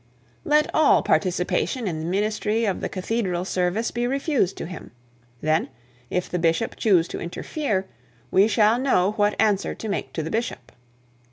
Let 0.43 0.67
all 0.73 1.03
participation 1.03 1.87
in 1.87 1.99
the 1.99 2.05
ministry 2.07 2.65
of 2.65 2.81
the 2.81 2.89
cathedral 2.89 3.45
service 3.45 3.91
be 3.91 4.07
refused 4.07 4.57
to 4.57 4.65
him. 4.65 4.89
Then, 5.41 5.69
if 6.09 6.27
the 6.27 6.39
bishop 6.39 6.75
choose 6.75 7.07
to 7.09 7.19
interfere, 7.21 7.85
we 8.31 8.47
shall 8.47 8.79
know 8.79 9.11
what 9.11 9.39
answer 9.39 9.75
to 9.75 9.87
make 9.87 10.11
to 10.13 10.23
the 10.23 10.31
bishop. 10.31 10.71